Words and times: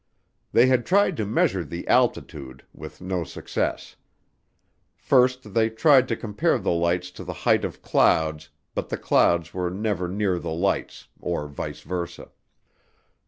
They 0.51 0.65
had 0.65 0.83
tried 0.87 1.15
to 1.17 1.27
measure 1.27 1.63
the 1.63 1.87
altitude, 1.87 2.65
with 2.73 3.01
no 3.01 3.23
success. 3.23 3.97
First 4.95 5.53
they 5.53 5.69
tried 5.69 6.07
to 6.07 6.15
compare 6.15 6.57
the 6.57 6.71
lights 6.71 7.11
to 7.11 7.23
the 7.23 7.33
height 7.45 7.63
of 7.63 7.83
clouds 7.83 8.49
but 8.73 8.89
the 8.89 8.97
clouds 8.97 9.53
were 9.53 9.69
never 9.69 10.07
near 10.07 10.39
the 10.39 10.49
lights, 10.49 11.07
or 11.19 11.47
vice 11.47 11.81
versa. 11.81 12.31